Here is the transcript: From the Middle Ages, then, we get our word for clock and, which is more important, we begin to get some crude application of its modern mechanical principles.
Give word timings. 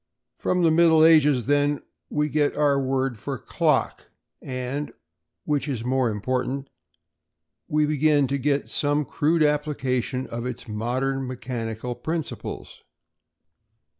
From 0.39 0.63
the 0.63 0.71
Middle 0.71 1.05
Ages, 1.05 1.45
then, 1.45 1.83
we 2.09 2.27
get 2.27 2.55
our 2.55 2.81
word 2.81 3.19
for 3.19 3.37
clock 3.37 4.09
and, 4.41 4.91
which 5.45 5.67
is 5.67 5.83
more 5.85 6.09
important, 6.09 6.71
we 7.67 7.85
begin 7.85 8.25
to 8.25 8.39
get 8.39 8.67
some 8.67 9.05
crude 9.05 9.43
application 9.43 10.25
of 10.25 10.47
its 10.47 10.67
modern 10.67 11.27
mechanical 11.27 11.93
principles. 11.93 12.81